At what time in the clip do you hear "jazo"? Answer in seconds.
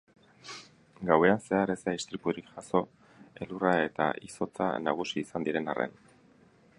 2.55-2.81